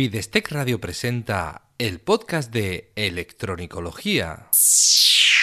Fidestec 0.00 0.50
Radio 0.52 0.80
presenta 0.80 1.68
el 1.76 2.00
podcast 2.00 2.50
de 2.50 2.90
Electronicología. 2.96 4.48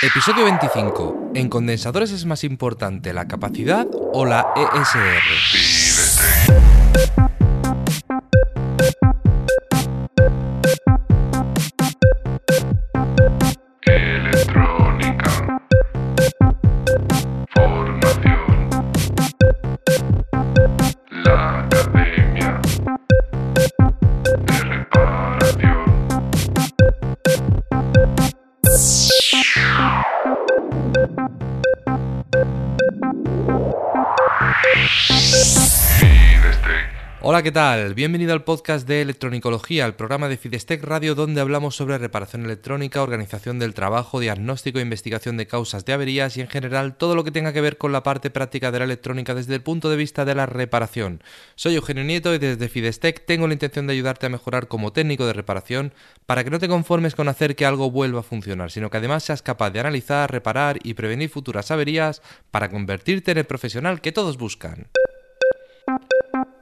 Episodio 0.01 0.45
25. 0.45 1.33
¿En 1.35 1.47
condensadores 1.47 2.09
es 2.11 2.25
más 2.25 2.43
importante 2.43 3.13
la 3.13 3.27
capacidad 3.27 3.85
o 3.93 4.25
la 4.25 4.47
ESR? 4.55 5.86
Hola, 37.19 37.41
¿qué 37.41 37.51
tal? 37.51 37.95
Bienvenido 37.95 38.31
al 38.31 38.43
podcast 38.43 38.87
de 38.87 39.01
Electronicología, 39.01 39.87
el 39.87 39.95
programa 39.95 40.29
de 40.29 40.37
Fidestec 40.37 40.83
Radio 40.83 41.15
donde 41.15 41.41
hablamos 41.41 41.75
sobre 41.75 41.97
reparación 41.97 42.45
electrónica, 42.45 43.01
organización 43.01 43.57
del 43.57 43.73
trabajo, 43.73 44.19
diagnóstico 44.19 44.77
e 44.77 44.83
investigación 44.83 45.35
de 45.35 45.47
causas 45.47 45.83
de 45.83 45.93
averías 45.93 46.37
y 46.37 46.41
en 46.41 46.47
general 46.47 46.95
todo 46.95 47.15
lo 47.15 47.23
que 47.23 47.31
tenga 47.31 47.53
que 47.53 47.61
ver 47.61 47.79
con 47.79 47.91
la 47.91 48.03
parte 48.03 48.29
práctica 48.29 48.71
de 48.71 48.77
la 48.77 48.85
electrónica 48.85 49.33
desde 49.33 49.55
el 49.55 49.63
punto 49.63 49.89
de 49.89 49.95
vista 49.95 50.25
de 50.25 50.35
la 50.35 50.45
reparación. 50.45 51.23
Soy 51.55 51.73
Eugenio 51.73 52.03
Nieto 52.03 52.35
y 52.35 52.37
desde 52.37 52.69
Fidestec 52.69 53.25
tengo 53.25 53.47
la 53.47 53.53
intención 53.53 53.87
de 53.87 53.93
ayudarte 53.93 54.27
a 54.27 54.29
mejorar 54.29 54.67
como 54.67 54.93
técnico 54.93 55.25
de 55.25 55.33
reparación 55.33 55.95
para 56.27 56.43
que 56.43 56.51
no 56.51 56.59
te 56.59 56.67
conformes 56.67 57.15
con 57.15 57.29
hacer 57.29 57.55
que 57.55 57.65
algo 57.65 57.89
vuelva 57.89 58.19
a 58.19 58.23
funcionar, 58.23 58.69
sino 58.69 58.91
que 58.91 58.97
además 58.97 59.23
seas 59.23 59.41
capaz 59.41 59.71
de 59.71 59.79
analizar, 59.79 60.31
reparar 60.31 60.77
y 60.83 60.93
prevenir 60.93 61.31
futuras 61.31 61.71
averías 61.71 62.21
para 62.51 62.69
convertirte 62.69 63.31
en 63.31 63.39
el 63.39 63.45
profesional 63.45 64.01
que 64.01 64.11
todos 64.11 64.37
buscan. 64.37 64.87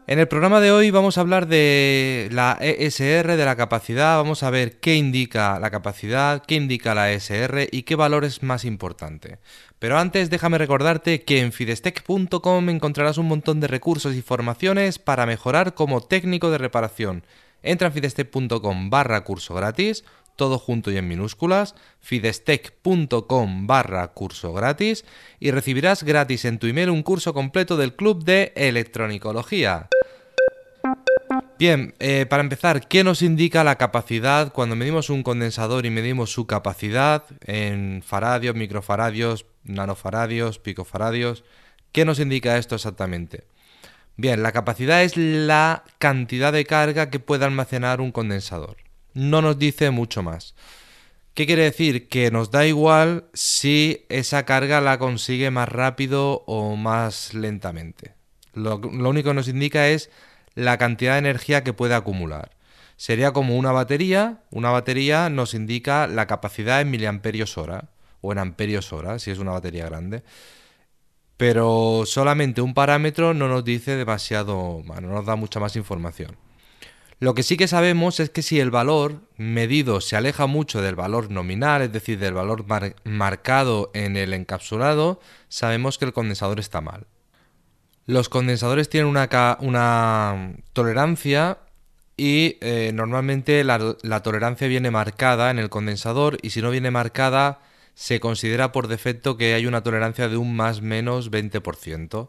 En 0.07 0.19
el 0.19 0.27
programa 0.27 0.61
de 0.61 0.71
hoy 0.71 0.91
vamos 0.91 1.17
a 1.17 1.21
hablar 1.21 1.47
de 1.47 2.29
la 2.31 2.59
ESR, 2.61 3.35
de 3.35 3.45
la 3.45 3.55
capacidad, 3.55 4.17
vamos 4.17 4.43
a 4.43 4.51
ver 4.51 4.79
qué 4.79 4.95
indica 4.95 5.59
la 5.59 5.71
capacidad, 5.71 6.43
qué 6.45 6.53
indica 6.53 6.93
la 6.93 7.11
ESR 7.11 7.69
y 7.71 7.83
qué 7.83 7.95
valor 7.95 8.23
es 8.23 8.43
más 8.43 8.65
importante. 8.65 9.39
Pero 9.79 9.97
antes 9.97 10.29
déjame 10.29 10.59
recordarte 10.59 11.23
que 11.23 11.39
en 11.39 11.51
fidestec.com 11.51 12.69
encontrarás 12.69 13.17
un 13.17 13.27
montón 13.27 13.59
de 13.59 13.65
recursos 13.65 14.13
y 14.13 14.21
formaciones 14.21 14.99
para 14.99 15.25
mejorar 15.25 15.73
como 15.73 16.01
técnico 16.01 16.51
de 16.51 16.59
reparación. 16.59 17.23
Entra 17.63 17.87
en 17.87 17.93
fidestec.com 17.93 18.91
barra 18.91 19.23
curso 19.23 19.55
gratis, 19.55 20.03
todo 20.35 20.59
junto 20.59 20.91
y 20.91 20.97
en 20.97 21.07
minúsculas, 21.07 21.75
fidestec.com 21.99 23.67
barra 23.67 24.07
curso 24.09 24.53
gratis 24.53 25.05
y 25.39 25.51
recibirás 25.51 26.03
gratis 26.03 26.45
en 26.45 26.59
tu 26.59 26.67
email 26.67 26.89
un 26.89 27.03
curso 27.03 27.33
completo 27.33 27.77
del 27.77 27.95
Club 27.95 28.23
de 28.23 28.53
Electronicología. 28.55 29.89
Bien, 31.57 31.93
eh, 31.99 32.25
para 32.29 32.43
empezar, 32.43 32.87
¿qué 32.87 33.03
nos 33.03 33.21
indica 33.21 33.63
la 33.63 33.77
capacidad 33.77 34.51
cuando 34.51 34.75
medimos 34.75 35.09
un 35.09 35.23
condensador 35.23 35.85
y 35.85 35.89
medimos 35.89 36.31
su 36.31 36.47
capacidad 36.47 37.23
en 37.45 38.03
faradios, 38.05 38.55
microfaradios, 38.55 39.45
nanofaradios, 39.63 40.59
picofaradios? 40.59 41.45
¿Qué 41.93 42.03
nos 42.03 42.19
indica 42.19 42.57
esto 42.57 42.75
exactamente? 42.75 43.45
Bien, 44.17 44.43
la 44.43 44.51
capacidad 44.51 45.03
es 45.03 45.15
la 45.15 45.83
cantidad 45.97 46.51
de 46.51 46.65
carga 46.65 47.09
que 47.09 47.19
puede 47.19 47.45
almacenar 47.45 48.01
un 48.01 48.11
condensador. 48.11 48.84
No 49.15 49.41
nos 49.41 49.57
dice 49.57 49.89
mucho 49.89 50.21
más. 50.21 50.53
¿Qué 51.33 51.45
quiere 51.45 51.63
decir? 51.63 52.07
Que 52.07 52.31
nos 52.31 52.51
da 52.51 52.65
igual 52.67 53.25
si 53.33 54.05
esa 54.09 54.45
carga 54.45 54.79
la 54.81 54.99
consigue 54.99 55.51
más 55.51 55.67
rápido 55.67 56.43
o 56.47 56.75
más 56.75 57.33
lentamente. 57.33 58.13
Lo, 58.53 58.77
único 58.77 59.29
que 59.29 59.33
nos 59.33 59.47
indica 59.47 59.87
es 59.87 60.09
la 60.53 60.77
cantidad 60.77 61.13
de 61.13 61.19
energía 61.19 61.63
que 61.63 61.73
puede 61.73 61.95
acumular. 61.95 62.51
Sería 62.97 63.31
como 63.31 63.57
una 63.57 63.71
batería. 63.71 64.43
Una 64.51 64.69
batería 64.69 65.29
nos 65.29 65.53
indica 65.53 66.07
la 66.07 66.27
capacidad 66.27 66.81
en 66.81 66.91
miliamperios 66.91 67.57
hora 67.57 67.89
o 68.21 68.31
en 68.33 68.37
amperios 68.37 68.93
hora, 68.93 69.19
si 69.19 69.31
es 69.31 69.39
una 69.39 69.51
batería 69.51 69.85
grande. 69.85 70.23
Pero 71.37 72.03
solamente 72.05 72.61
un 72.61 72.73
parámetro 72.73 73.33
no 73.33 73.47
nos 73.47 73.63
dice 73.63 73.95
demasiado, 73.95 74.83
no 74.85 75.01
nos 75.01 75.25
da 75.25 75.35
mucha 75.35 75.59
más 75.59 75.75
información. 75.75 76.37
Lo 77.19 77.33
que 77.33 77.43
sí 77.43 77.55
que 77.55 77.67
sabemos 77.67 78.19
es 78.19 78.29
que 78.29 78.41
si 78.41 78.59
el 78.59 78.71
valor 78.71 79.21
medido 79.37 80.01
se 80.01 80.17
aleja 80.17 80.47
mucho 80.47 80.81
del 80.81 80.95
valor 80.95 81.31
nominal, 81.31 81.81
es 81.81 81.91
decir, 81.93 82.19
del 82.19 82.33
valor 82.33 82.67
mar- 82.67 82.95
marcado 83.05 83.89
en 83.93 84.17
el 84.17 84.33
encapsulado, 84.33 85.19
sabemos 85.47 85.97
que 85.97 86.05
el 86.05 86.13
condensador 86.13 86.59
está 86.59 86.81
mal. 86.81 87.07
Los 88.05 88.29
condensadores 88.29 88.89
tienen 88.89 89.07
una 89.09 90.53
tolerancia 90.73 91.57
y 92.17 92.57
eh, 92.61 92.91
normalmente 92.93 93.63
la, 93.63 93.95
la 94.03 94.21
tolerancia 94.21 94.67
viene 94.67 94.91
marcada 94.91 95.51
en 95.51 95.59
el 95.59 95.69
condensador 95.69 96.37
y 96.41 96.51
si 96.51 96.61
no 96.61 96.69
viene 96.69 96.91
marcada 96.91 97.59
se 97.93 98.19
considera 98.19 98.71
por 98.71 98.87
defecto 98.87 99.37
que 99.37 99.53
hay 99.53 99.65
una 99.65 99.81
tolerancia 99.81 100.27
de 100.27 100.37
un 100.37 100.55
más 100.55 100.81
menos 100.81 101.31
20%. 101.31 102.27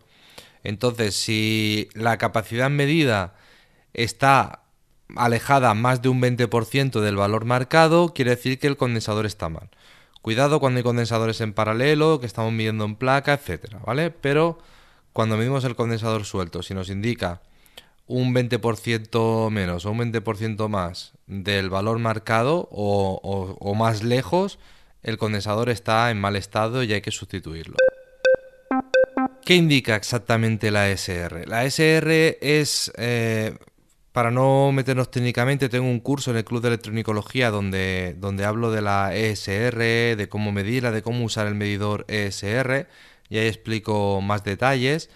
Entonces, 0.62 1.14
si 1.16 1.88
la 1.94 2.18
capacidad 2.18 2.70
medida 2.70 3.34
está 3.92 4.62
alejada 5.14 5.74
más 5.74 6.02
de 6.02 6.08
un 6.08 6.20
20% 6.20 7.00
del 7.00 7.16
valor 7.16 7.44
marcado, 7.44 8.12
quiere 8.14 8.32
decir 8.32 8.58
que 8.58 8.66
el 8.66 8.76
condensador 8.76 9.26
está 9.26 9.48
mal. 9.48 9.70
Cuidado 10.22 10.58
cuando 10.58 10.78
hay 10.78 10.82
condensadores 10.82 11.40
en 11.40 11.52
paralelo, 11.52 12.18
que 12.18 12.26
estamos 12.26 12.52
midiendo 12.52 12.84
en 12.84 12.96
placa, 12.96 13.34
etcétera, 13.34 13.78
¿vale? 13.86 14.10
Pero 14.10 14.58
cuando 15.12 15.36
medimos 15.36 15.64
el 15.64 15.76
condensador 15.76 16.24
suelto, 16.24 16.62
si 16.62 16.74
nos 16.74 16.90
indica 16.90 17.40
un 18.06 18.34
20% 18.34 19.50
menos 19.50 19.84
o 19.84 19.90
un 19.90 19.98
20% 19.98 20.68
más 20.68 21.12
del 21.26 21.70
valor 21.70 21.98
marcado 21.98 22.68
o, 22.70 23.74
más 23.74 24.02
lejos, 24.02 24.58
el 25.02 25.18
condensador 25.18 25.70
está 25.70 26.10
en 26.10 26.20
mal 26.20 26.36
estado 26.36 26.82
y 26.82 26.92
hay 26.92 27.00
que 27.00 27.10
sustituirlo. 27.10 27.76
¿Qué 29.44 29.54
indica 29.54 29.96
exactamente 29.96 30.70
la 30.70 30.88
SR? 30.88 31.46
La 31.46 31.64
SR 31.64 32.38
es, 32.40 32.92
eh, 32.96 33.56
para 34.16 34.30
no 34.30 34.72
meternos 34.72 35.10
técnicamente, 35.10 35.68
tengo 35.68 35.84
un 35.84 36.00
curso 36.00 36.30
en 36.30 36.38
el 36.38 36.44
Club 36.46 36.62
de 36.62 36.68
Electronicología 36.68 37.50
donde, 37.50 38.16
donde 38.18 38.46
hablo 38.46 38.70
de 38.70 38.80
la 38.80 39.14
ESR, 39.14 39.76
de 40.16 40.26
cómo 40.30 40.52
medirla, 40.52 40.90
de 40.90 41.02
cómo 41.02 41.22
usar 41.22 41.46
el 41.46 41.54
medidor 41.54 42.06
ESR, 42.08 42.88
y 43.28 43.36
ahí 43.36 43.46
explico 43.46 44.22
más 44.22 44.42
detalles. 44.42 45.10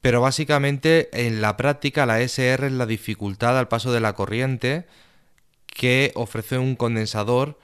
Pero 0.00 0.20
básicamente 0.20 1.10
en 1.12 1.40
la 1.40 1.56
práctica 1.56 2.06
la 2.06 2.20
ESR 2.20 2.64
es 2.64 2.72
la 2.72 2.86
dificultad 2.86 3.56
al 3.56 3.68
paso 3.68 3.92
de 3.92 4.00
la 4.00 4.14
corriente 4.14 4.84
que 5.66 6.10
ofrece 6.16 6.58
un 6.58 6.74
condensador 6.74 7.60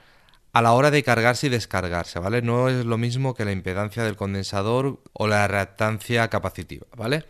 a 0.53 0.63
la 0.63 0.73
hora 0.73 0.93
de 0.93 1.03
cargarse 1.03 1.49
y 1.49 1.51
descargarse, 1.51 2.21
¿vale? 2.21 2.43
No 2.43 2.69
es 2.69 2.85
lo 2.85 2.97
mismo 2.97 3.35
que 3.35 3.45
la 3.45 3.51
impedancia 3.51 4.05
del 4.05 4.15
condensador 4.15 5.01
o 5.15 5.27
la 5.27 5.49
reactancia 5.49 6.29
capacitiva, 6.29 6.87
¿vale? 6.97 7.25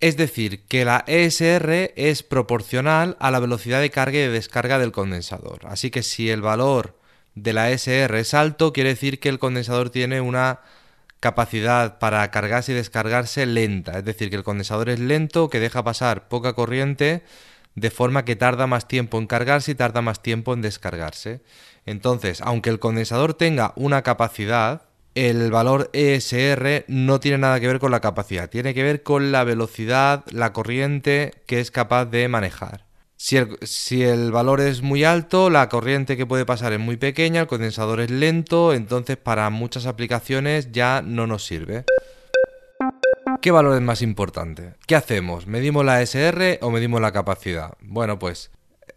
Es 0.00 0.16
decir, 0.16 0.64
que 0.66 0.86
la 0.86 1.04
ESR 1.06 1.92
es 1.94 2.22
proporcional 2.22 3.18
a 3.20 3.30
la 3.30 3.38
velocidad 3.38 3.80
de 3.80 3.90
carga 3.90 4.18
y 4.18 4.22
de 4.22 4.30
descarga 4.30 4.78
del 4.78 4.92
condensador. 4.92 5.66
Así 5.66 5.90
que 5.90 6.02
si 6.02 6.30
el 6.30 6.40
valor 6.40 6.98
de 7.34 7.52
la 7.52 7.70
ESR 7.70 8.14
es 8.16 8.32
alto, 8.32 8.72
quiere 8.72 8.90
decir 8.90 9.20
que 9.20 9.28
el 9.28 9.38
condensador 9.38 9.90
tiene 9.90 10.22
una 10.22 10.60
capacidad 11.20 11.98
para 11.98 12.30
cargarse 12.30 12.72
y 12.72 12.76
descargarse 12.76 13.44
lenta. 13.44 13.98
Es 13.98 14.04
decir, 14.06 14.30
que 14.30 14.36
el 14.36 14.42
condensador 14.42 14.88
es 14.88 15.00
lento, 15.00 15.50
que 15.50 15.60
deja 15.60 15.84
pasar 15.84 16.28
poca 16.28 16.54
corriente, 16.54 17.22
de 17.74 17.90
forma 17.90 18.24
que 18.24 18.36
tarda 18.36 18.66
más 18.66 18.88
tiempo 18.88 19.18
en 19.18 19.26
cargarse 19.26 19.72
y 19.72 19.74
tarda 19.74 20.00
más 20.00 20.22
tiempo 20.22 20.54
en 20.54 20.62
descargarse. 20.62 21.42
Entonces, 21.84 22.40
aunque 22.40 22.70
el 22.70 22.78
condensador 22.78 23.34
tenga 23.34 23.74
una 23.76 24.02
capacidad, 24.02 24.82
el 25.14 25.50
valor 25.50 25.90
ESR 25.92 26.84
no 26.88 27.20
tiene 27.20 27.38
nada 27.38 27.60
que 27.60 27.66
ver 27.66 27.78
con 27.78 27.90
la 27.90 28.00
capacidad, 28.00 28.48
tiene 28.48 28.74
que 28.74 28.82
ver 28.82 29.02
con 29.02 29.32
la 29.32 29.44
velocidad, 29.44 30.24
la 30.30 30.52
corriente 30.52 31.34
que 31.46 31.60
es 31.60 31.70
capaz 31.70 32.06
de 32.06 32.28
manejar. 32.28 32.86
Si 33.16 33.36
el, 33.36 33.58
si 33.62 34.02
el 34.02 34.32
valor 34.32 34.60
es 34.60 34.80
muy 34.80 35.04
alto, 35.04 35.50
la 35.50 35.68
corriente 35.68 36.16
que 36.16 36.24
puede 36.24 36.46
pasar 36.46 36.72
es 36.72 36.78
muy 36.78 36.96
pequeña, 36.96 37.42
el 37.42 37.46
condensador 37.46 38.00
es 38.00 38.10
lento, 38.10 38.72
entonces 38.72 39.18
para 39.18 39.50
muchas 39.50 39.84
aplicaciones 39.86 40.72
ya 40.72 41.02
no 41.02 41.26
nos 41.26 41.44
sirve. 41.44 41.84
¿Qué 43.42 43.50
valor 43.50 43.74
es 43.74 43.82
más 43.82 44.00
importante? 44.02 44.74
¿Qué 44.86 44.94
hacemos? 44.94 45.46
¿Medimos 45.46 45.84
la 45.84 46.00
SR 46.00 46.60
o 46.62 46.70
medimos 46.70 47.00
la 47.00 47.12
capacidad? 47.12 47.74
Bueno, 47.80 48.18
pues 48.18 48.50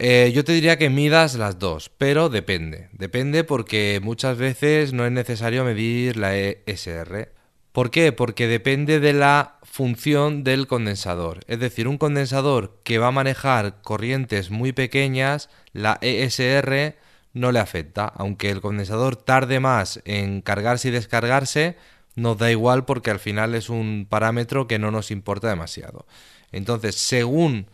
eh, 0.05 0.33
yo 0.33 0.44
te 0.44 0.51
diría 0.51 0.77
que 0.77 0.89
midas 0.89 1.35
las 1.35 1.59
dos, 1.59 1.89
pero 1.97 2.27
depende. 2.27 2.89
Depende 2.91 3.45
porque 3.45 4.01
muchas 4.03 4.38
veces 4.38 4.91
no 4.91 5.05
es 5.05 5.13
necesario 5.13 5.63
medir 5.63 6.17
la 6.17 6.35
ESR. 6.35 7.31
¿Por 7.71 7.89
qué? 7.89 8.11
Porque 8.11 8.50
depende 8.50 9.00
de 9.00 9.13
la 9.13 9.59
función 9.63 10.44
del 10.44 10.67
condensador. 10.67 11.39
Es 11.47 11.57
decir, 11.61 11.88
un 11.88 11.97
condensador 11.97 12.81
que 12.83 12.97
va 12.97 13.07
a 13.07 13.11
manejar 13.11 13.81
corrientes 13.81 14.51
muy 14.51 14.73
pequeñas, 14.73 15.50
la 15.71 16.00
ESR 16.01 16.97
no 17.31 17.53
le 17.53 17.59
afecta. 17.59 18.03
Aunque 18.03 18.49
el 18.49 18.59
condensador 18.59 19.15
tarde 19.15 19.61
más 19.61 20.01
en 20.03 20.41
cargarse 20.41 20.89
y 20.89 20.91
descargarse, 20.91 21.77
nos 22.15 22.38
da 22.38 22.51
igual 22.51 22.83
porque 22.83 23.09
al 23.09 23.19
final 23.19 23.56
es 23.56 23.69
un 23.69 24.06
parámetro 24.09 24.67
que 24.67 24.79
no 24.79 24.91
nos 24.91 25.11
importa 25.11 25.47
demasiado. 25.47 26.06
Entonces, 26.51 26.95
según 26.95 27.67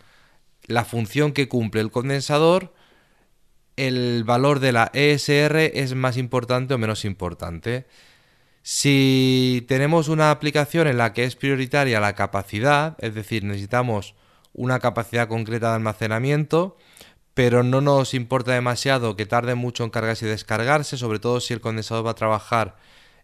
la 0.69 0.85
función 0.85 1.33
que 1.33 1.49
cumple 1.49 1.81
el 1.81 1.91
condensador, 1.91 2.73
el 3.75 4.23
valor 4.23 4.59
de 4.59 4.71
la 4.71 4.91
ESR 4.93 5.57
es 5.57 5.95
más 5.95 6.17
importante 6.17 6.73
o 6.73 6.77
menos 6.77 7.05
importante. 7.05 7.87
Si 8.61 9.65
tenemos 9.67 10.09
una 10.09 10.31
aplicación 10.31 10.87
en 10.87 10.97
la 10.97 11.13
que 11.13 11.23
es 11.23 11.35
prioritaria 11.35 11.99
la 11.99 12.13
capacidad, 12.13 12.97
es 12.99 13.15
decir, 13.15 13.43
necesitamos 13.43 14.15
una 14.53 14.79
capacidad 14.79 15.27
concreta 15.27 15.69
de 15.69 15.75
almacenamiento, 15.75 16.77
pero 17.33 17.63
no 17.63 17.81
nos 17.81 18.13
importa 18.13 18.53
demasiado 18.53 19.15
que 19.15 19.25
tarde 19.25 19.55
mucho 19.55 19.83
en 19.83 19.89
cargarse 19.89 20.25
y 20.25 20.29
descargarse, 20.29 20.97
sobre 20.97 21.19
todo 21.19 21.39
si 21.39 21.53
el 21.53 21.61
condensador 21.61 22.05
va 22.05 22.11
a 22.11 22.15
trabajar 22.15 22.75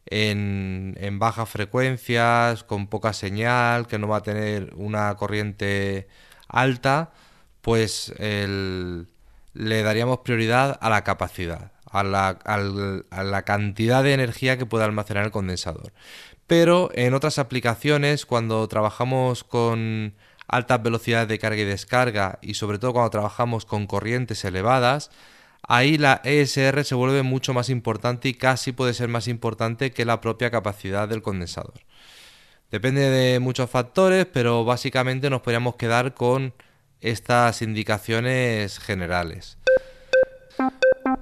en, 0.06 1.20
bajas 1.20 1.50
frecuencias, 1.50 2.64
con 2.64 2.88
poca 2.88 3.14
señal, 3.14 3.88
que 3.88 4.00
no 4.00 4.08
va 4.08 4.18
a 4.18 4.24
tener 4.24 4.74
una 4.76 5.16
corriente 5.16 6.08
alta, 6.48 7.12
pues 7.66 8.14
le 8.20 9.08
daríamos 9.82 10.20
prioridad 10.20 10.78
a 10.82 10.90
la 10.92 11.04
capacidad, 11.04 11.72
a 11.90 12.04
la, 12.04 12.28
a 12.30 13.24
la 13.24 13.42
cantidad 13.42 14.04
de 14.04 14.14
energía 14.14 14.56
que 14.60 14.68
puede 14.68 14.86
almacenar 14.86 15.26
el 15.26 15.32
condensador. 15.32 15.92
Pero 16.46 16.92
en 16.94 17.16
otras 17.16 17.40
aplicaciones, 17.40 18.28
cuando 18.28 18.68
trabajamos 18.68 19.44
con 19.44 20.14
altas 20.48 20.84
velocidades 20.84 21.28
de 21.28 21.40
carga 21.40 21.60
y 21.60 21.66
descarga 21.66 22.38
y 22.44 22.54
sobre 22.54 22.78
todo 22.78 22.94
cuando 22.94 23.10
trabajamos 23.10 23.66
con 23.66 23.88
corrientes 23.88 24.46
elevadas, 24.46 25.10
ahí 25.68 25.98
la 25.98 26.22
ESR 26.24 26.84
se 26.86 26.94
vuelve 26.94 27.24
mucho 27.24 27.56
más 27.56 27.70
importante 27.70 28.30
y 28.30 28.36
casi 28.36 28.74
puede 28.74 28.94
ser 28.94 29.08
más 29.08 29.28
importante 29.28 29.90
que 29.90 30.06
la 30.06 30.22
propia 30.22 30.52
capacidad 30.52 31.10
del 31.10 31.24
condensador. 31.24 31.82
Depende 32.70 33.10
de 33.10 33.40
muchos 33.40 33.72
factores, 33.72 34.28
pero 34.28 34.64
básicamente 34.66 35.32
nos 35.32 35.42
podríamos 35.42 35.78
quedar 35.78 36.14
con 36.14 36.54
estas 37.06 37.62
indicaciones 37.62 38.80
generales. 38.80 39.57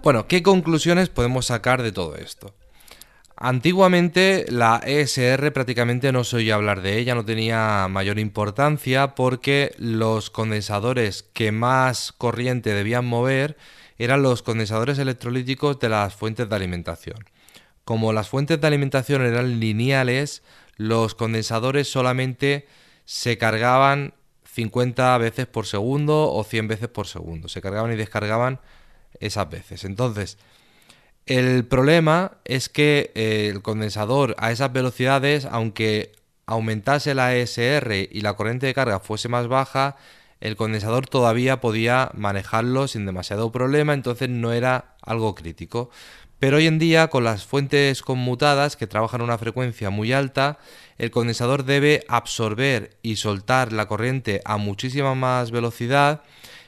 Bueno, 0.01 0.27
¿qué 0.27 0.41
conclusiones 0.41 1.09
podemos 1.09 1.47
sacar 1.47 1.83
de 1.83 1.91
todo 1.91 2.15
esto? 2.15 2.53
Antiguamente 3.35 4.45
la 4.47 4.81
ESR 4.85 5.51
prácticamente 5.51 6.13
no 6.13 6.23
se 6.23 6.37
oía 6.37 6.55
hablar 6.55 6.81
de 6.81 6.97
ella, 6.97 7.15
no 7.15 7.25
tenía 7.25 7.87
mayor 7.89 8.17
importancia 8.17 9.15
porque 9.15 9.75
los 9.77 10.29
condensadores 10.29 11.23
que 11.33 11.51
más 11.51 12.13
corriente 12.13 12.73
debían 12.73 13.05
mover 13.05 13.57
eran 13.97 14.21
los 14.21 14.41
condensadores 14.41 14.99
electrolíticos 14.99 15.79
de 15.79 15.89
las 15.89 16.15
fuentes 16.15 16.47
de 16.47 16.55
alimentación. 16.55 17.25
Como 17.83 18.13
las 18.13 18.29
fuentes 18.29 18.61
de 18.61 18.67
alimentación 18.67 19.21
eran 19.23 19.59
lineales, 19.59 20.43
los 20.77 21.13
condensadores 21.15 21.89
solamente 21.89 22.67
se 23.03 23.37
cargaban 23.37 24.13
50 24.53 25.17
veces 25.17 25.47
por 25.47 25.65
segundo 25.65 26.31
o 26.31 26.43
100 26.43 26.67
veces 26.67 26.87
por 26.87 27.07
segundo. 27.07 27.47
Se 27.49 27.61
cargaban 27.61 27.91
y 27.91 27.95
descargaban 27.95 28.59
esas 29.19 29.49
veces. 29.49 29.83
Entonces, 29.83 30.37
el 31.25 31.65
problema 31.65 32.33
es 32.45 32.69
que 32.69 33.11
eh, 33.15 33.49
el 33.51 33.63
condensador 33.63 34.35
a 34.37 34.51
esas 34.51 34.71
velocidades, 34.71 35.45
aunque 35.45 36.11
aumentase 36.45 37.15
la 37.15 37.35
ESR 37.35 38.09
y 38.11 38.21
la 38.21 38.35
corriente 38.35 38.67
de 38.67 38.73
carga 38.75 38.99
fuese 38.99 39.27
más 39.27 39.47
baja, 39.47 39.95
el 40.39 40.55
condensador 40.55 41.07
todavía 41.07 41.61
podía 41.61 42.11
manejarlo 42.13 42.87
sin 42.87 43.05
demasiado 43.05 43.51
problema, 43.51 43.93
entonces 43.93 44.29
no 44.29 44.51
era 44.51 44.95
algo 45.01 45.33
crítico. 45.33 45.89
Pero 46.43 46.57
hoy 46.57 46.67
en 46.67 46.77
día, 46.77 47.07
con 47.07 47.23
las 47.23 47.45
fuentes 47.45 48.01
conmutadas 48.01 48.75
que 48.75 48.85
trabajan 48.85 49.21
a 49.21 49.23
una 49.23 49.37
frecuencia 49.37 49.89
muy 49.89 50.11
alta, 50.11 50.59
el 50.97 51.09
condensador 51.09 51.63
debe 51.63 52.03
absorber 52.09 52.97
y 53.01 53.15
soltar 53.15 53.71
la 53.71 53.85
corriente 53.85 54.41
a 54.43 54.57
muchísima 54.57 55.15
más 55.15 55.51
velocidad 55.51 56.21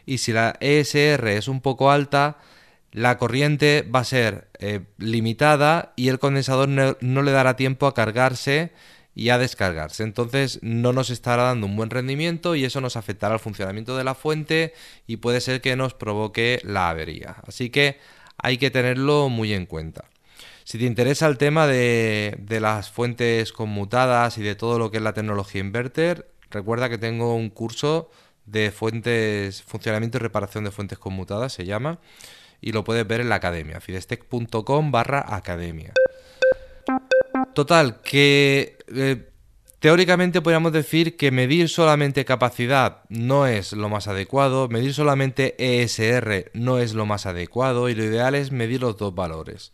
y 0.05 0.19
si 0.19 0.31
la 0.31 0.55
ESR 0.61 1.27
es 1.27 1.49
un 1.49 1.59
poco 1.59 1.91
alta, 1.91 2.37
la 2.93 3.17
corriente 3.17 3.85
va 3.93 3.99
a 3.99 4.05
ser 4.05 4.47
eh, 4.59 4.79
limitada 4.97 5.91
y 5.97 6.07
el 6.07 6.19
condensador 6.19 6.69
no, 6.69 7.21
le 7.21 7.31
dará 7.33 7.57
tiempo 7.57 7.85
a 7.85 7.93
cargarse 7.93 8.71
y 9.13 9.27
a 9.27 9.37
descargarse. 9.37 10.03
Entonces 10.03 10.59
no 10.61 10.93
nos 10.93 11.09
estará 11.09 11.43
dando 11.43 11.67
un 11.67 11.75
buen 11.75 11.89
rendimiento 11.89 12.55
y 12.55 12.63
eso 12.63 12.79
nos 12.79 12.95
afectará 12.95 13.33
al 13.33 13.39
funcionamiento 13.41 13.97
de 13.97 14.05
la 14.05 14.15
fuente 14.15 14.73
y 15.05 15.17
puede 15.17 15.41
ser 15.41 15.59
que 15.59 15.75
nos 15.75 15.93
provoque 15.93 16.61
la 16.63 16.89
avería. 16.89 17.35
Así 17.45 17.69
que 17.69 17.99
hay 18.37 18.57
que 18.57 18.71
tenerlo 18.71 19.29
muy 19.29 19.53
en 19.53 19.65
cuenta. 19.65 20.05
Si 20.63 20.79
te 20.79 20.85
interesa 20.85 21.27
el 21.27 21.37
tema 21.37 21.67
de, 21.67 22.37
las 22.59 22.89
fuentes 22.89 23.53
conmutadas 23.53 24.37
y 24.39 24.41
de 24.41 24.55
todo 24.55 24.79
lo 24.79 24.89
que 24.89 24.97
es 24.97 25.03
la 25.03 25.13
tecnología 25.13 25.61
inverter, 25.61 26.27
recuerda 26.49 26.89
que 26.89 26.97
tengo 26.97 27.35
un 27.35 27.49
curso 27.49 28.09
de 28.45 28.71
fuentes, 28.71 29.61
funcionamiento 29.61 30.17
y 30.17 30.21
reparación 30.21 30.63
de 30.63 30.71
fuentes 30.71 30.97
conmutadas, 30.97 31.53
se 31.53 31.65
llama 31.65 31.99
y 32.61 32.71
lo 32.71 32.83
puedes 32.83 33.05
ver 33.07 33.21
en 33.21 33.29
la 33.29 33.35
academia, 33.35 33.79
fidestec.com 33.79 34.91
barra 34.91 35.35
academia. 35.35 35.93
Total, 37.53 38.01
que 38.01 38.77
eh, 38.87 39.29
teóricamente 39.85 40.41
podríamos 40.41 40.71
decir 40.71 41.15
que 41.15 41.29
medir 41.29 41.69
solamente 41.69 42.25
capacidad 42.25 43.03
no 43.07 43.45
es 43.45 43.71
lo 43.71 43.87
más 43.87 44.07
adecuado, 44.07 44.67
medir 44.67 44.95
solamente 44.95 45.53
ESR 45.59 46.49
no 46.55 46.79
es 46.79 46.95
lo 46.95 47.05
más 47.05 47.27
adecuado 47.27 47.87
y 47.87 47.93
lo 47.93 48.03
ideal 48.03 48.33
es 48.33 48.51
medir 48.51 48.81
los 48.81 48.97
dos 48.97 49.13
valores. 49.13 49.73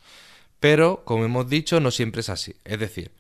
Pero, 0.59 1.03
como 1.05 1.23
hemos 1.23 1.47
dicho, 1.47 1.79
no 1.79 1.91
siempre 1.91 2.19
es 2.19 2.29
así. 2.29 2.57
Es 2.65 2.77
decir, 2.77 3.11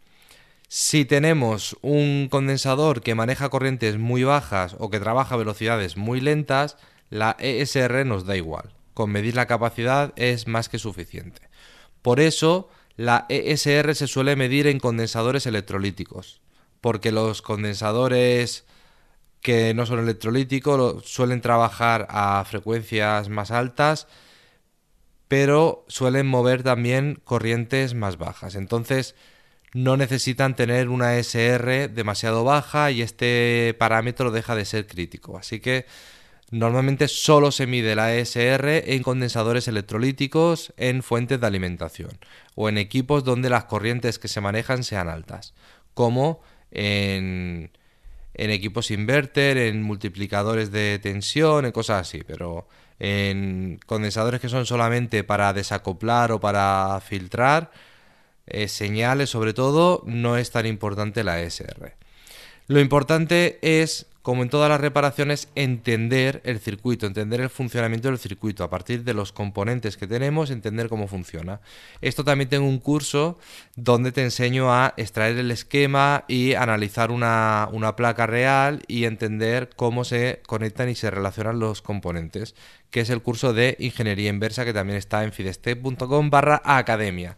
si 0.67 1.05
tenemos 1.05 1.77
un 1.81 2.27
condensador 2.29 3.01
que 3.01 3.15
maneja 3.15 3.47
corrientes 3.47 3.97
muy 3.97 4.25
bajas 4.25 4.75
o 4.77 4.89
que 4.89 4.99
trabaja 4.99 5.35
a 5.35 5.37
velocidades 5.37 5.95
muy 5.95 6.19
lentas, 6.19 6.75
la 7.09 7.37
ESR 7.39 8.05
nos 8.05 8.25
da 8.25 8.35
igual 8.35 8.73
con 8.93 9.11
medir 9.11 9.37
la 9.37 9.47
capacidad 9.47 10.11
es 10.17 10.45
más 10.45 10.67
que 10.67 10.77
suficiente. 10.77 11.41
Por 12.01 12.19
eso, 12.19 12.67
la 12.97 13.27
ESR 13.29 13.95
se 13.95 14.07
suele 14.07 14.35
medir 14.35 14.67
en 14.67 14.81
condensadores 14.81 15.45
electrolíticos, 15.45 16.41
porque 16.81 17.11
los 17.11 17.41
condensadores 17.41 18.65
que 19.41 19.73
no 19.73 19.85
son 19.85 19.99
electrolíticos 19.99 21.05
suelen 21.05 21.41
trabajar 21.41 22.07
a 22.09 22.43
frecuencias 22.45 23.29
más 23.29 23.51
altas, 23.51 24.07
pero 25.27 25.85
suelen 25.87 26.27
mover 26.27 26.63
también 26.63 27.21
corrientes 27.23 27.93
más 27.93 28.17
bajas. 28.17 28.55
Entonces, 28.55 29.15
no 29.73 29.95
necesitan 29.97 30.55
tener 30.55 30.89
una 30.89 31.17
ESR 31.17 31.89
demasiado 31.89 32.43
baja 32.43 32.91
y 32.91 33.01
este 33.01 33.75
parámetro 33.79 34.31
deja 34.31 34.55
de 34.55 34.65
ser 34.65 34.87
crítico. 34.87 35.37
Así 35.37 35.59
que 35.61 35.85
Normalmente 36.51 37.07
solo 37.07 37.49
se 37.49 37.65
mide 37.65 37.95
la 37.95 38.13
ESR 38.13 38.91
en 38.91 39.03
condensadores 39.03 39.69
electrolíticos 39.69 40.73
en 40.75 41.01
fuentes 41.01 41.39
de 41.39 41.47
alimentación 41.47 42.11
o 42.55 42.67
en 42.67 42.77
equipos 42.77 43.23
donde 43.23 43.49
las 43.49 43.63
corrientes 43.63 44.19
que 44.19 44.27
se 44.27 44.41
manejan 44.41 44.83
sean 44.83 45.07
altas, 45.07 45.53
como 45.93 46.41
en, 46.71 47.71
equipos 48.33 48.91
inverter, 48.91 49.57
en 49.57 49.83
multiplicadores 49.83 50.71
de 50.71 50.99
tensión, 50.99 51.65
en 51.65 51.71
cosas 51.71 52.07
así, 52.07 52.23
pero 52.25 52.67
en 52.99 53.79
condensadores 53.85 54.41
que 54.41 54.49
son 54.49 54.65
solamente 54.65 55.23
para 55.23 55.53
desacoplar 55.53 56.31
o 56.31 56.39
para 56.39 56.99
filtrar 57.01 57.71
eh, 58.47 58.67
señales 58.67 59.29
sobre 59.29 59.53
todo, 59.53 60.03
no 60.05 60.37
es 60.37 60.51
tan 60.51 60.65
importante 60.65 61.23
la 61.23 61.41
ESR. 61.41 61.95
Lo 62.67 62.79
importante 62.79 63.59
es 63.61 64.07
como 64.21 64.43
en 64.43 64.49
todas 64.49 64.69
las 64.69 64.79
reparaciones, 64.79 65.47
entender 65.55 66.41
el 66.43 66.59
circuito, 66.59 67.07
entender 67.07 67.41
el 67.41 67.49
funcionamiento 67.49 68.07
del 68.09 68.19
circuito, 68.19 68.63
a 68.63 68.69
partir 68.69 69.03
de 69.03 69.13
los 69.13 69.31
componentes 69.31 69.97
que 69.97 70.07
tenemos, 70.07 70.51
entender 70.51 70.89
cómo 70.89 71.07
funciona. 71.07 71.61
Esto 72.01 72.23
también 72.23 72.49
tengo 72.49 72.67
un 72.67 72.79
curso 72.79 73.39
donde 73.75 74.11
te 74.11 74.21
enseño 74.21 74.73
a 74.73 74.93
extraer 74.97 75.37
el 75.37 75.49
esquema 75.51 76.25
y 76.27 76.53
analizar 76.53 77.11
una, 77.11 77.69
placa 77.97 78.27
real 78.27 78.83
y 78.87 79.05
entender 79.05 79.69
cómo 79.75 80.03
se 80.03 80.41
conectan 80.45 80.89
y 80.89 80.95
se 80.95 81.11
relacionan 81.11 81.59
los 81.59 81.81
componentes, 81.81 82.55
que 82.89 83.01
es 83.01 83.09
el 83.09 83.21
curso 83.21 83.53
de 83.53 83.75
Ingeniería 83.79 84.29
Inversa 84.29 84.65
que 84.65 84.73
también 84.73 84.97
está 84.97 85.23
en 85.23 85.33
fidestep.com 85.33 86.29
barra 86.29 86.61
academia. 86.63 87.37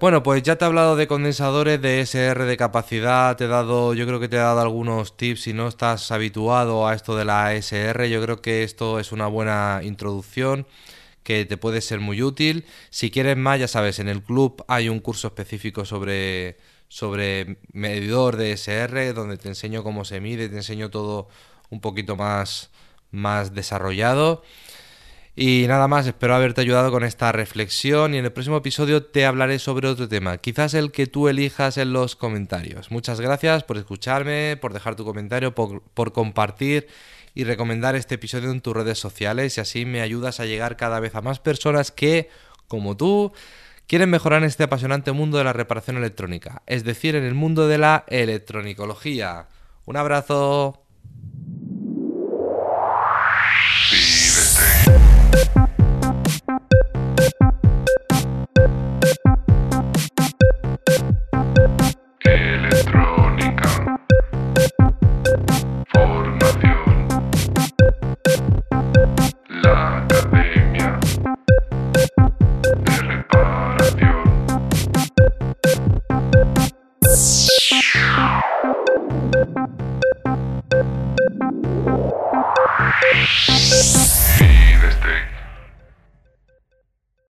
Bueno, 0.00 0.22
pues 0.22 0.44
ya 0.44 0.54
te 0.54 0.64
he 0.64 0.68
hablado 0.68 0.94
de 0.94 1.08
condensadores, 1.08 1.82
de 1.82 2.00
SR 2.00 2.44
de 2.44 2.56
capacidad, 2.56 3.36
te 3.36 3.46
he 3.46 3.48
dado, 3.48 3.94
yo 3.94 4.06
creo 4.06 4.20
que 4.20 4.28
te 4.28 4.36
he 4.36 4.38
dado 4.38 4.60
algunos 4.60 5.16
tips 5.16 5.42
si 5.42 5.52
no 5.52 5.66
estás 5.66 6.12
habituado 6.12 6.86
a 6.86 6.94
esto 6.94 7.16
de 7.16 7.24
la 7.24 7.52
SR, 7.54 8.08
yo 8.08 8.22
creo 8.22 8.40
que 8.40 8.62
esto 8.62 9.00
es 9.00 9.10
una 9.10 9.26
buena 9.26 9.80
introducción 9.82 10.68
que 11.24 11.44
te 11.46 11.56
puede 11.56 11.80
ser 11.80 11.98
muy 11.98 12.22
útil. 12.22 12.64
Si 12.90 13.10
quieres 13.10 13.36
más, 13.36 13.58
ya 13.58 13.66
sabes, 13.66 13.98
en 13.98 14.08
el 14.08 14.22
club 14.22 14.64
hay 14.68 14.88
un 14.88 15.00
curso 15.00 15.26
específico 15.26 15.84
sobre, 15.84 16.58
sobre 16.86 17.58
medidor 17.72 18.36
de 18.36 18.52
SR, 18.52 19.12
donde 19.14 19.36
te 19.36 19.48
enseño 19.48 19.82
cómo 19.82 20.04
se 20.04 20.20
mide, 20.20 20.48
te 20.48 20.56
enseño 20.56 20.90
todo 20.90 21.28
un 21.70 21.80
poquito 21.80 22.14
más, 22.14 22.70
más 23.10 23.52
desarrollado. 23.52 24.44
Y 25.40 25.66
nada 25.68 25.86
más, 25.86 26.04
espero 26.04 26.34
haberte 26.34 26.62
ayudado 26.62 26.90
con 26.90 27.04
esta 27.04 27.30
reflexión 27.30 28.12
y 28.12 28.18
en 28.18 28.24
el 28.24 28.32
próximo 28.32 28.56
episodio 28.56 29.04
te 29.04 29.24
hablaré 29.24 29.60
sobre 29.60 29.86
otro 29.86 30.08
tema, 30.08 30.38
quizás 30.38 30.74
el 30.74 30.90
que 30.90 31.06
tú 31.06 31.28
elijas 31.28 31.78
en 31.78 31.92
los 31.92 32.16
comentarios. 32.16 32.90
Muchas 32.90 33.20
gracias 33.20 33.62
por 33.62 33.76
escucharme, 33.76 34.56
por 34.60 34.72
dejar 34.72 34.96
tu 34.96 35.04
comentario, 35.04 35.54
por, 35.54 36.12
compartir 36.12 36.88
y 37.36 37.44
recomendar 37.44 37.94
este 37.94 38.16
episodio 38.16 38.50
en 38.50 38.60
tus 38.60 38.74
redes 38.74 38.98
sociales 38.98 39.56
y 39.56 39.60
así 39.60 39.84
me 39.84 40.00
ayudas 40.00 40.40
a 40.40 40.44
llegar 40.44 40.76
cada 40.76 40.98
vez 40.98 41.14
a 41.14 41.20
más 41.20 41.38
personas 41.38 41.92
que, 41.92 42.30
como 42.66 42.96
tú, 42.96 43.32
quieren 43.86 44.10
mejorar 44.10 44.42
en 44.42 44.48
este 44.48 44.64
apasionante 44.64 45.12
mundo 45.12 45.38
de 45.38 45.44
la 45.44 45.52
reparación 45.52 45.98
electrónica, 45.98 46.62
es 46.66 46.82
decir, 46.82 47.14
en 47.14 47.22
el 47.22 47.34
mundo 47.34 47.68
de 47.68 47.78
la 47.78 48.04
electronicología. 48.08 49.46
Un 49.86 49.96
abrazo. 49.98 50.87